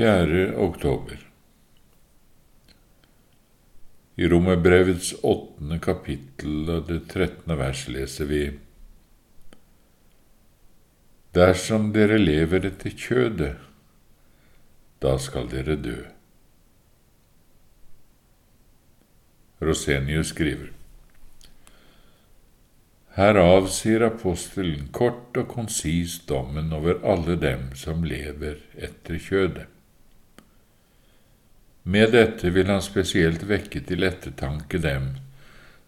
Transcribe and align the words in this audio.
4. 0.00 0.56
oktober. 0.56 1.18
I 4.14 4.28
Romerbrevets 4.28 5.14
åttende 5.22 5.76
kapittel 5.78 6.70
og 6.72 6.86
det 6.88 7.02
trettende 7.10 7.56
vers 7.60 7.82
leser 7.92 8.28
vi 8.30 8.38
Dersom 11.36 11.90
dere 11.92 12.16
lever 12.16 12.64
etter 12.70 12.94
kjødet, 12.96 13.58
da 15.04 15.12
skal 15.20 15.50
dere 15.52 15.76
dø. 15.76 15.98
Rosenius 19.60 20.30
skriver 20.32 20.70
Herav 23.18 23.68
sier 23.74 24.06
apostelen 24.08 24.88
kort 24.96 25.36
og 25.36 25.52
konsist 25.52 26.24
dommen 26.32 26.72
over 26.72 27.04
alle 27.04 27.36
dem 27.44 27.68
som 27.82 28.00
lever 28.14 28.64
etter 28.80 29.20
kjødet. 29.20 29.68
Med 31.82 32.12
dette 32.12 32.50
vil 32.52 32.68
han 32.68 32.82
spesielt 32.84 33.46
vekke 33.48 33.80
til 33.88 34.04
ettertanke 34.04 34.78
dem 34.82 35.14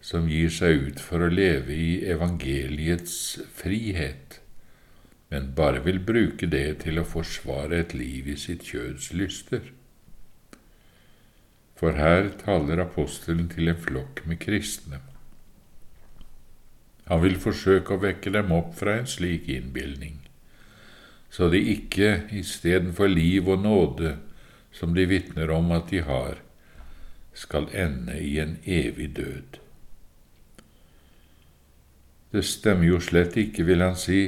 som 0.03 0.25
gir 0.27 0.49
seg 0.51 0.89
ut 0.89 1.03
for 1.03 1.23
å 1.23 1.31
leve 1.31 1.75
i 1.75 2.01
evangeliets 2.11 3.39
frihet, 3.55 4.39
men 5.29 5.53
bare 5.55 5.83
vil 5.85 6.01
bruke 6.03 6.49
det 6.49 6.83
til 6.83 6.99
å 6.99 7.07
forsvare 7.07 7.79
et 7.85 7.95
liv 7.95 8.27
i 8.33 8.37
sitt 8.37 8.65
kjøds 8.67 9.13
lyster. 9.15 9.71
For 11.79 11.95
her 11.97 12.33
taler 12.41 12.83
apostelen 12.83 13.47
til 13.53 13.71
en 13.71 13.79
flokk 13.79 14.25
med 14.27 14.41
kristne 14.43 15.01
han 17.09 17.23
vil 17.23 17.35
forsøke 17.39 17.95
å 17.95 18.01
vekke 18.03 18.31
dem 18.33 18.51
opp 18.55 18.75
fra 18.79 18.97
en 18.99 19.09
slik 19.09 19.49
innbilning, 19.51 20.21
så 21.33 21.49
de 21.51 21.59
ikke 21.73 22.29
istedenfor 22.37 23.11
liv 23.11 23.49
og 23.49 23.63
nåde, 23.65 24.15
som 24.73 24.93
de 24.93 25.05
vitner 25.05 25.51
om 25.51 25.71
at 25.71 25.89
de 25.89 26.01
har, 26.05 26.39
skal 27.33 27.69
ende 27.73 28.17
i 28.19 28.37
en 28.39 28.57
evig 28.65 29.09
død. 29.17 29.59
Det 32.33 32.41
stemmer 32.45 32.89
jo 32.89 32.99
slett 33.01 33.37
ikke, 33.37 33.65
vil 33.67 33.85
han 33.85 33.97
si, 33.97 34.21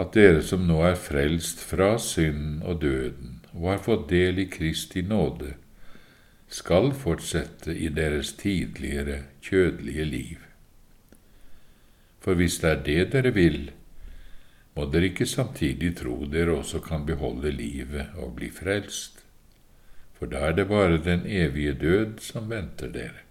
at 0.00 0.14
dere 0.16 0.40
som 0.42 0.64
nå 0.66 0.80
er 0.88 0.96
frelst 0.98 1.60
fra 1.62 1.94
synden 2.00 2.62
og 2.64 2.80
døden 2.82 3.42
og 3.52 3.68
har 3.70 3.84
fått 3.84 4.08
del 4.10 4.40
i 4.42 4.48
Kristi 4.50 5.04
nåde, 5.06 5.52
skal 6.48 6.92
fortsette 6.96 7.74
i 7.74 7.90
deres 7.92 8.32
tidligere 8.38 9.20
kjødelige 9.44 10.04
liv. 10.04 10.40
For 12.24 12.38
hvis 12.38 12.58
det 12.62 12.70
er 12.70 12.82
det 12.86 13.04
dere 13.12 13.34
vil, 13.36 13.60
må 14.74 14.86
dere 14.90 15.10
ikke 15.12 15.28
samtidig 15.28 15.92
tro 16.00 16.16
dere 16.30 16.56
også 16.58 16.80
kan 16.82 17.04
beholde 17.06 17.52
livet 17.54 18.16
og 18.18 18.34
bli 18.38 18.48
frelst, 18.50 19.23
for 20.18 20.30
da 20.30 20.48
er 20.48 20.58
det 20.58 20.68
bare 20.68 20.98
den 21.02 21.26
evige 21.26 21.74
død 21.74 22.18
som 22.22 22.50
venter 22.50 22.90
dere. 22.94 23.24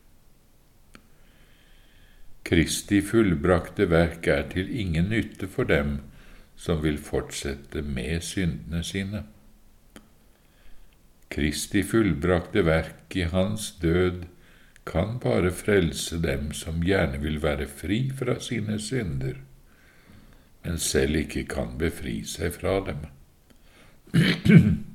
Kristi 2.43 2.99
fullbrakte 3.01 3.87
verk 3.89 4.27
er 4.27 4.43
til 4.51 4.67
ingen 4.79 5.07
nytte 5.09 5.47
for 5.47 5.63
dem 5.63 6.01
som 6.59 6.83
vil 6.83 6.99
fortsette 6.99 7.81
med 7.81 8.21
syndene 8.21 8.83
sine. 8.83 9.23
Kristi 11.31 11.81
fullbrakte 11.87 12.65
verk 12.67 13.15
i 13.15 13.23
Hans 13.31 13.71
død 13.81 14.25
kan 14.85 15.19
bare 15.23 15.51
frelse 15.55 16.19
dem 16.21 16.51
som 16.51 16.83
gjerne 16.83 17.21
vil 17.23 17.39
være 17.41 17.67
fri 17.67 18.11
fra 18.11 18.35
sine 18.39 18.79
synder, 18.79 19.39
men 20.63 20.77
selv 20.77 21.15
ikke 21.15 21.45
kan 21.47 21.77
befri 21.79 22.19
seg 22.27 22.53
fra 22.59 22.79
dem. 22.91 23.05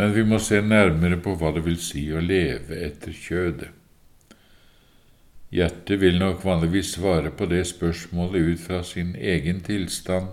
Men 0.00 0.14
vi 0.16 0.22
må 0.24 0.38
se 0.40 0.62
nærmere 0.64 1.18
på 1.20 1.34
hva 1.36 1.50
det 1.52 1.60
vil 1.66 1.76
si 1.84 2.06
å 2.16 2.22
leve 2.24 2.78
etter 2.86 3.12
kjødet. 3.12 3.74
Hjertet 5.52 5.98
vil 6.00 6.16
nok 6.16 6.44
vanligvis 6.46 6.94
svare 6.94 7.32
på 7.36 7.48
det 7.50 7.66
spørsmålet 7.68 8.46
ut 8.52 8.62
fra 8.62 8.78
sin 8.86 9.10
egen 9.18 9.60
tilstand, 9.66 10.30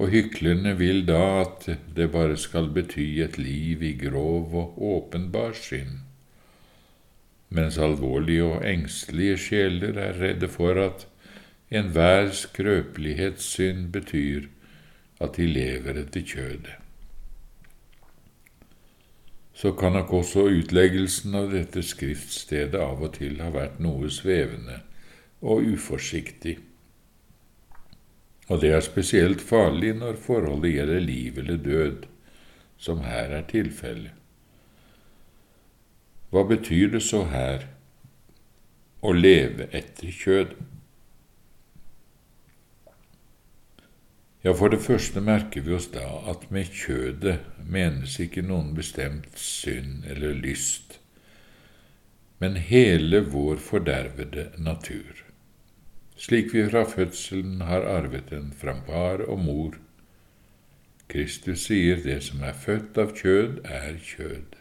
og 0.00 0.12
hyklerne 0.14 0.72
vil 0.78 1.02
da 1.08 1.20
at 1.42 1.66
det 1.98 2.06
bare 2.14 2.38
skal 2.40 2.70
bety 2.72 3.04
et 3.26 3.36
liv 3.36 3.84
i 3.84 3.92
grov 4.00 4.56
og 4.62 4.80
åpenbar 4.92 5.52
synd, 5.60 6.00
mens 7.52 7.76
alvorlige 7.76 8.48
og 8.54 8.64
engstelige 8.72 9.36
sjeler 9.50 10.00
er 10.06 10.16
redde 10.22 10.48
for 10.56 10.80
at 10.86 11.04
enhver 11.68 12.32
skrøpelighetssynd 12.40 13.92
betyr 13.92 14.48
at 15.20 15.36
de 15.36 15.52
lever 15.52 16.04
etter 16.06 16.24
kjødet. 16.24 16.85
Så 19.56 19.72
kan 19.72 19.96
nok 19.96 20.12
også 20.12 20.46
utleggelsen 20.52 21.34
av 21.38 21.50
dette 21.54 21.82
skriftstedet 21.82 22.76
av 22.76 23.00
og 23.02 23.14
til 23.16 23.40
ha 23.40 23.48
vært 23.54 23.78
noe 23.80 24.10
svevende 24.12 24.82
og 25.40 25.64
uforsiktig 25.64 26.58
og 28.46 28.60
det 28.62 28.70
er 28.76 28.84
spesielt 28.84 29.42
farlig 29.42 29.92
når 29.98 30.20
forholdet 30.22 30.76
gjelder 30.76 31.02
liv 31.02 31.38
eller 31.42 31.56
død, 31.56 32.06
som 32.78 33.02
her 33.02 33.32
er 33.34 33.46
tilfellet. 33.50 34.12
Hva 36.30 36.42
betyr 36.46 36.92
det 36.92 37.02
så 37.06 37.24
her 37.30 37.66
å 39.02 39.12
leve 39.14 39.66
etter 39.74 40.12
kjød? 40.12 40.54
Ja, 44.46 44.54
for 44.54 44.70
det 44.70 44.78
første 44.84 45.18
merker 45.18 45.64
vi 45.66 45.74
oss 45.74 45.88
da 45.90 46.06
at 46.30 46.46
med 46.54 46.70
kjødet 46.70 47.40
menes 47.66 48.14
ikke 48.22 48.46
noen 48.46 48.76
bestemt 48.78 49.34
synd 49.42 50.06
eller 50.06 50.38
lyst, 50.38 51.00
men 52.38 52.60
hele 52.70 53.24
vår 53.26 53.58
fordervede 53.58 54.52
natur 54.62 55.26
slik 56.16 56.54
vi 56.54 56.70
fra 56.70 56.84
fødselen 56.84 57.60
har 57.60 57.80
arvet 57.80 58.30
den 58.30 58.52
fra 58.56 58.74
far 58.86 59.20
og 59.28 59.38
mor. 59.38 59.74
Kristus 61.08 61.66
sier 61.68 62.00
det 62.02 62.22
som 62.22 62.42
er 62.42 62.56
født 62.56 62.98
av 62.98 63.12
kjød, 63.16 63.60
er 63.64 63.98
kjød. 64.02 64.56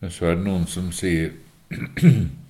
Men 0.00 0.10
så 0.10 0.26
er 0.26 0.36
det 0.36 0.44
noen 0.44 0.66
som 0.66 0.92
sier 0.92 1.32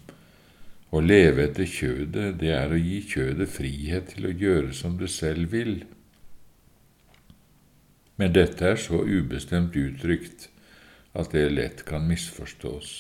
å 0.93 1.01
leve 1.01 1.47
etter 1.49 1.65
kjødet, 1.65 2.37
det 2.41 2.53
er 2.53 2.73
å 2.73 2.79
gi 2.79 3.01
kjødet 3.15 3.49
frihet 3.49 4.13
til 4.13 4.29
å 4.29 4.37
gjøre 4.43 4.75
som 4.77 4.99
det 5.01 5.09
selv 5.11 5.55
vil. 5.57 5.79
Men 8.21 8.35
dette 8.37 8.75
er 8.75 8.77
så 8.77 9.01
ubestemt 9.01 9.77
uttrykt 9.79 10.51
at 11.17 11.33
det 11.33 11.49
lett 11.53 11.85
kan 11.89 12.05
misforstås. 12.09 12.91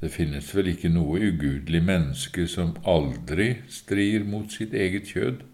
Det 0.00 0.08
finnes 0.12 0.48
vel 0.56 0.72
ikke 0.72 0.90
noe 0.92 1.20
ugudelig 1.20 1.82
menneske 1.84 2.46
som 2.48 2.74
aldri 2.88 3.62
strir 3.72 4.24
mot 4.28 4.52
sitt 4.52 4.74
eget 4.76 5.12
kjød? 5.12 5.44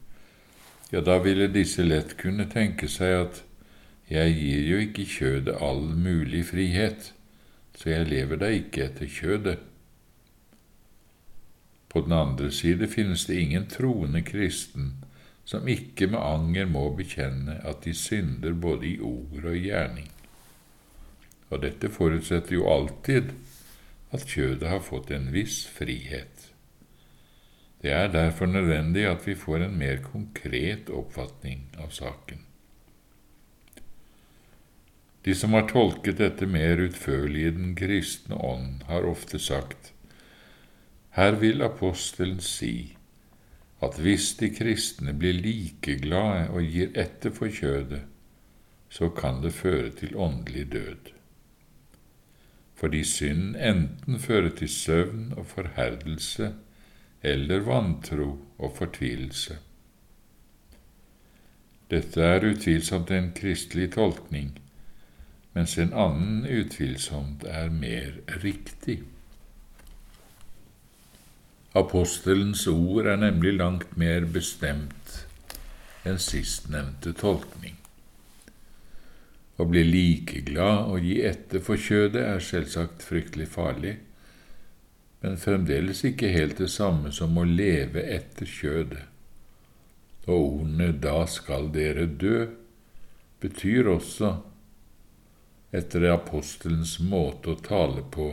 Ja, 0.94 1.02
da 1.02 1.18
ville 1.22 1.50
disse 1.50 1.82
lett 1.86 2.16
kunne 2.20 2.46
tenke 2.50 2.90
seg 2.90 3.16
at 3.18 3.42
jeg 4.12 4.34
gir 4.36 4.64
jo 4.68 4.80
ikke 4.86 5.08
kjødet 5.08 5.58
all 5.62 5.84
mulig 5.96 6.44
frihet, 6.50 7.12
så 7.78 7.94
jeg 7.94 8.10
lever 8.10 8.42
da 8.42 8.50
ikke 8.52 8.86
etter 8.90 9.10
kjødet. 9.10 9.58
På 11.92 12.00
den 12.00 12.12
andre 12.16 12.50
side 12.50 12.88
finnes 12.88 13.26
det 13.28 13.40
ingen 13.40 13.66
troende 13.68 14.22
kristen 14.24 14.94
som 15.44 15.68
ikke 15.68 16.06
med 16.08 16.22
anger 16.22 16.68
må 16.70 16.86
bekjenne 16.96 17.58
at 17.68 17.82
de 17.84 17.92
synder 17.96 18.54
både 18.56 18.86
i 18.94 18.98
ord 19.02 19.42
og 19.42 19.56
i 19.56 19.66
gjerning. 19.66 20.08
Og 21.50 21.60
dette 21.66 21.90
forutsetter 21.92 22.56
jo 22.56 22.68
alltid 22.70 23.34
at 24.12 24.24
kjødet 24.28 24.70
har 24.70 24.80
fått 24.86 25.12
en 25.12 25.28
viss 25.34 25.66
frihet. 25.68 26.48
Det 27.82 27.92
er 27.92 28.12
derfor 28.14 28.46
nødvendig 28.46 29.04
at 29.10 29.26
vi 29.26 29.34
får 29.34 29.66
en 29.66 29.76
mer 29.76 30.00
konkret 30.06 30.88
oppfatning 30.88 31.66
av 31.82 31.90
saken. 31.92 32.44
De 35.26 35.34
som 35.38 35.54
har 35.54 35.68
tolket 35.70 36.18
dette 36.18 36.46
mer 36.46 36.80
utførlig 36.82 37.44
i 37.46 37.54
den 37.54 37.74
kristne 37.78 38.38
ånd, 38.38 38.86
har 38.88 39.06
ofte 39.06 39.38
sagt 39.38 39.92
her 41.16 41.38
vil 41.40 41.62
apostelen 41.62 42.40
si 42.40 42.96
at 43.82 43.98
hvis 43.98 44.34
de 44.40 44.50
kristne 44.54 45.12
blir 45.18 45.34
likeglade 45.34 46.50
og 46.50 46.62
gir 46.62 46.92
etter 46.94 47.34
for 47.34 47.50
kjødet, 47.52 48.04
så 48.88 49.08
kan 49.08 49.42
det 49.42 49.52
føre 49.56 49.90
til 49.90 50.16
åndelig 50.16 50.68
død 50.72 51.12
fordi 52.82 53.04
synden 53.04 53.54
enten 53.56 54.18
fører 54.18 54.48
til 54.58 54.68
søvn 54.68 55.32
og 55.36 55.46
forherdelse 55.46 56.48
eller 57.22 57.60
vantro 57.60 58.38
og 58.58 58.72
fortvilelse. 58.74 59.58
Dette 61.90 62.22
er 62.22 62.48
utvilsomt 62.50 63.10
en 63.14 63.30
kristelig 63.36 63.92
tolkning, 63.94 64.58
mens 65.54 65.76
en 65.78 65.94
annen 65.94 66.42
utvilsomt 66.42 67.44
er 67.46 67.70
mer 67.70 68.18
riktig. 68.42 68.98
Apostelens 71.72 72.66
ord 72.68 73.06
er 73.08 73.16
nemlig 73.16 73.54
langt 73.56 73.94
mer 73.96 74.26
bestemt 74.28 75.22
enn 76.04 76.18
sistnevnte 76.20 77.14
tolkning. 77.16 77.78
Å 79.56 79.64
bli 79.68 79.84
like 79.86 80.42
glad 80.44 80.90
og 80.92 81.06
gi 81.06 81.22
etter 81.24 81.62
for 81.64 81.80
kjødet 81.80 82.24
er 82.26 82.44
selvsagt 82.44 83.04
fryktelig 83.06 83.48
farlig, 83.54 83.94
men 85.22 85.40
fremdeles 85.40 86.02
ikke 86.04 86.32
helt 86.34 86.58
det 86.60 86.68
samme 86.74 87.12
som 87.14 87.38
å 87.38 87.46
leve 87.48 88.04
etter 88.18 88.48
kjødet. 88.48 89.04
Og 90.26 90.34
ordene 90.36 90.92
'da 90.92 91.26
skal 91.26 91.70
dere 91.72 92.06
dø' 92.06 92.50
betyr 93.40 93.88
også, 93.88 94.36
etter 95.72 96.10
apostelens 96.12 96.98
måte 97.00 97.54
å 97.54 97.62
tale 97.62 98.02
på, 98.02 98.28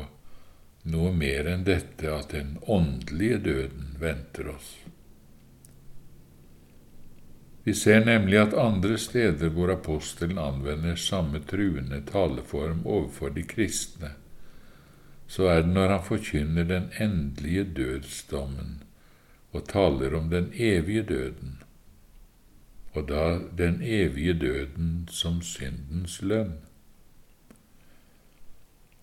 noe 0.84 1.12
mer 1.12 1.48
enn 1.48 1.66
dette 1.68 2.12
at 2.14 2.32
den 2.32 2.58
åndelige 2.62 3.38
døden 3.38 3.96
venter 4.00 4.48
oss. 4.56 4.78
Vi 7.64 7.74
ser 7.76 8.06
nemlig 8.06 8.40
at 8.40 8.56
andre 8.58 8.98
steder 8.98 9.52
hvor 9.54 9.70
apostelen 9.74 10.40
anvender 10.42 10.96
samme 10.96 11.42
truende 11.46 12.00
taleform 12.08 12.86
overfor 12.86 13.34
de 13.36 13.44
kristne, 13.44 14.14
så 15.28 15.50
er 15.52 15.62
det 15.62 15.74
når 15.76 15.92
han 15.94 16.06
forkynner 16.08 16.66
den 16.66 16.88
endelige 16.98 17.64
dødsdommen 17.64 18.80
og 19.52 19.68
taler 19.70 20.16
om 20.18 20.30
den 20.30 20.50
evige 20.54 21.04
døden, 21.04 21.60
og 22.94 23.08
da 23.10 23.40
den 23.58 23.82
evige 23.84 24.34
døden 24.34 25.08
som 25.12 25.42
syndens 25.42 26.22
lønn. 26.22 26.58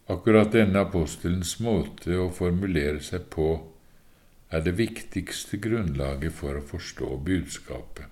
Akkurat 0.06 0.53
denne 0.55 0.85
apostelens 0.87 1.56
måte 1.58 2.14
å 2.14 2.29
formulere 2.31 3.00
seg 3.03 3.26
på 3.32 3.49
er 4.55 4.62
det 4.62 4.76
viktigste 4.79 5.58
grunnlaget 5.58 6.35
for 6.35 6.58
å 6.58 6.67
forstå 6.67 7.17
budskapet. 7.26 8.06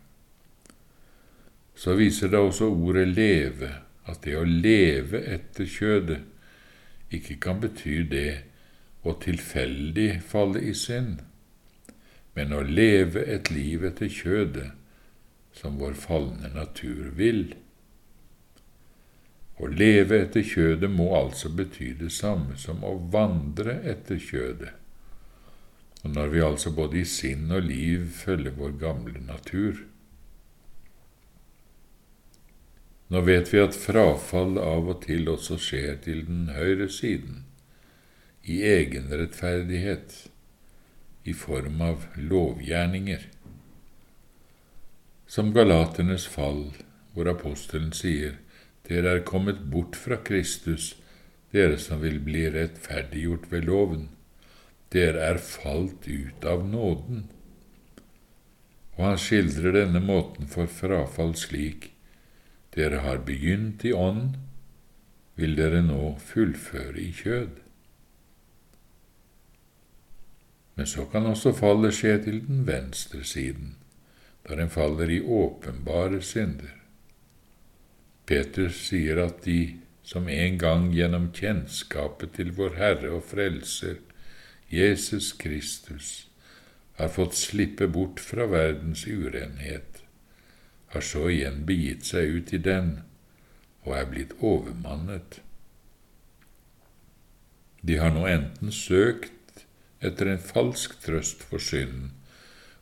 Så 1.74 1.94
viser 1.98 2.30
det 2.30 2.40
også 2.42 2.70
ordet 2.70 3.08
leve, 3.12 3.70
at 4.10 4.22
det 4.26 4.34
å 4.36 4.44
leve 4.44 5.22
etter 5.36 5.70
kjødet 5.70 7.14
ikke 7.14 7.38
kan 7.40 7.62
bety 7.62 8.02
det 8.10 8.30
å 9.06 9.14
tilfeldig 9.20 10.08
falle 10.26 10.62
i 10.66 10.74
synd, 10.74 11.22
men 12.34 12.52
å 12.52 12.62
leve 12.66 13.22
et 13.30 13.50
liv 13.54 13.84
etter 13.86 14.10
kjødet 14.10 14.72
som 15.54 15.78
vår 15.78 15.94
falne 15.98 16.50
natur 16.54 17.12
vil. 17.14 17.52
Å 19.54 19.68
leve 19.70 20.18
etter 20.24 20.42
kjødet 20.42 20.90
må 20.90 21.12
altså 21.14 21.50
bety 21.54 21.92
det 21.98 22.10
samme 22.14 22.56
som 22.58 22.82
å 22.82 22.96
vandre 23.12 23.76
etter 23.86 24.18
kjødet. 24.18 24.72
Og 26.02 26.10
når 26.16 26.32
vi 26.32 26.42
altså 26.44 26.72
både 26.74 27.00
i 27.00 27.04
sinn 27.08 27.52
og 27.54 27.68
liv 27.68 28.10
følger 28.18 28.56
vår 28.58 28.74
gamle 28.82 29.22
natur. 29.24 29.84
Nå 33.14 33.22
vet 33.24 33.52
vi 33.52 33.62
at 33.62 33.78
frafall 33.78 34.58
av 34.58 34.90
og 34.90 35.02
til 35.06 35.30
også 35.30 35.56
skjer 35.60 36.00
til 36.04 36.24
den 36.26 36.48
høyre 36.56 36.90
siden, 36.90 37.44
i 38.42 38.58
egenrettferdighet, 38.68 40.16
i 41.24 41.32
form 41.32 41.80
av 41.80 42.08
lovgjerninger. 42.18 43.22
Som 45.30 45.54
galaternes 45.56 46.26
fall, 46.28 46.66
hvor 47.14 47.30
apostelen 47.30 47.94
sier 47.96 48.36
dere 48.88 49.16
er 49.16 49.24
kommet 49.24 49.62
bort 49.72 49.96
fra 49.96 50.18
Kristus, 50.20 50.94
dere 51.54 51.78
som 51.80 52.02
vil 52.02 52.18
bli 52.24 52.44
rettferdiggjort 52.52 53.48
ved 53.52 53.64
loven. 53.70 54.08
Dere 54.92 55.24
er 55.32 55.40
falt 55.40 56.06
ut 56.06 56.44
av 56.44 56.66
nåden. 56.68 57.24
Og 58.94 59.02
han 59.08 59.18
skildrer 59.18 59.74
denne 59.74 60.02
måten 60.04 60.50
for 60.50 60.70
frafall 60.70 61.34
slik. 61.38 61.90
Dere 62.74 63.02
har 63.06 63.24
begynt 63.26 63.86
i 63.86 63.94
ånd, 63.94 64.36
vil 65.34 65.56
dere 65.58 65.82
nå 65.82 66.14
fullføre 66.22 67.00
i 67.00 67.10
kjød. 67.14 67.60
Men 70.74 70.86
så 70.90 71.06
kan 71.10 71.26
også 71.30 71.54
fallet 71.54 71.94
skje 71.94 72.16
til 72.26 72.40
den 72.46 72.64
venstre 72.66 73.22
siden, 73.24 73.76
der 74.46 74.60
en 74.62 74.70
faller 74.70 75.10
i 75.10 75.20
åpenbare 75.22 76.22
synder. 76.22 76.83
Peter 78.26 78.70
sier 78.72 79.20
at 79.20 79.42
de 79.44 79.76
som 80.04 80.28
en 80.28 80.58
gang 80.60 80.90
gjennom 80.92 81.30
kjennskapet 81.36 82.36
til 82.38 82.52
vår 82.56 82.76
Herre 82.78 83.12
og 83.16 83.24
Frelser, 83.28 83.98
Jesus 84.72 85.32
Kristus, 85.40 86.26
har 86.98 87.10
fått 87.12 87.36
slippe 87.36 87.88
bort 87.90 88.20
fra 88.22 88.46
verdens 88.48 89.04
urenhet, 89.06 90.02
har 90.94 91.02
så 91.02 91.26
igjen 91.32 91.64
begitt 91.66 92.06
seg 92.06 92.36
ut 92.38 92.52
i 92.54 92.60
den 92.62 92.92
og 93.84 93.96
er 93.98 94.10
blitt 94.12 94.36
overmannet. 94.40 95.40
De 97.84 97.98
har 98.00 98.14
nå 98.14 98.24
enten 98.30 98.72
søkt 98.72 99.64
etter 100.04 100.30
en 100.30 100.40
falsk 100.40 100.96
trøst 101.04 101.42
for 101.48 101.60
synden 101.60 102.12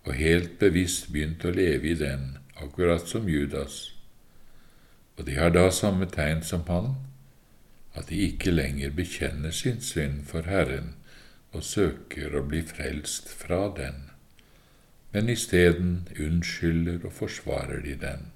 og 0.04 0.14
helt 0.18 0.58
bevisst 0.60 1.08
begynt 1.14 1.44
å 1.46 1.54
leve 1.54 1.92
i 1.92 1.98
den, 1.98 2.36
akkurat 2.58 3.06
som 3.08 3.28
Judas, 3.30 3.92
og 5.16 5.26
de 5.26 5.36
har 5.36 5.52
da 5.52 5.68
samme 5.70 6.06
tegn 6.10 6.42
som 6.46 6.64
han, 6.68 6.94
at 7.94 8.08
de 8.08 8.16
ikke 8.28 8.50
lenger 8.50 8.94
bekjenner 8.96 9.52
sin 9.52 9.80
synd 9.84 10.24
for 10.28 10.48
Herren 10.48 10.94
og 11.52 11.64
søker 11.68 12.32
å 12.36 12.44
bli 12.48 12.62
frelst 12.64 13.28
fra 13.28 13.66
den, 13.76 14.08
men 15.12 15.28
isteden 15.28 16.06
unnskylder 16.16 17.04
og 17.04 17.12
forsvarer 17.12 17.82
de 17.84 17.98
den. 18.00 18.30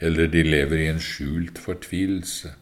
Eller 0.00 0.26
de 0.32 0.42
lever 0.42 0.82
i 0.82 0.88
en 0.90 1.02
skjult 1.02 1.60
fortvilelse. 1.60 2.54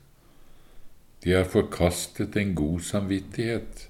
De 1.25 1.33
har 1.33 1.49
forkastet 1.49 2.37
en 2.37 2.55
god 2.59 2.81
samvittighet 2.85 3.87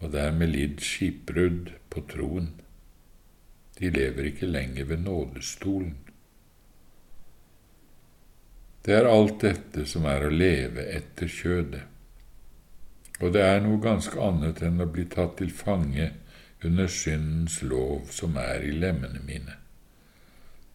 og 0.00 0.12
dermed 0.14 0.54
lidd 0.54 0.80
skipbrudd 0.84 1.74
på 1.90 2.04
troen. 2.12 2.52
De 3.76 3.90
lever 3.90 4.30
ikke 4.30 4.48
lenger 4.48 4.88
ved 4.88 5.04
nådestolen. 5.04 5.96
Det 8.86 8.94
er 8.94 9.08
alt 9.10 9.40
dette 9.42 9.82
som 9.90 10.04
er 10.06 10.22
å 10.22 10.30
leve 10.30 10.84
etter 10.94 11.26
kjødet. 11.26 11.82
Og 13.18 13.32
det 13.34 13.42
er 13.42 13.62
noe 13.64 13.80
ganske 13.82 14.20
annet 14.22 14.60
enn 14.62 14.78
å 14.84 14.86
bli 14.86 15.08
tatt 15.10 15.38
til 15.40 15.50
fange 15.50 16.12
under 16.62 16.86
syndens 16.86 17.58
lov 17.66 18.12
som 18.14 18.36
er 18.38 18.62
i 18.62 18.74
lemmene 18.76 19.22
mine, 19.26 19.56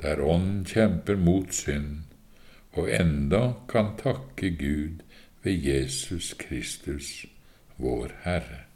der 0.01 0.22
ånden 0.25 0.65
kjemper 0.68 1.20
mot 1.22 1.53
synd 1.56 2.03
og 2.74 2.89
enda 2.89 3.53
kan 3.72 3.94
takke 4.00 4.51
Gud 4.60 5.03
ved 5.44 5.63
Jesus 5.68 6.34
Kristus, 6.39 7.25
vår 7.77 8.13
Herre. 8.24 8.71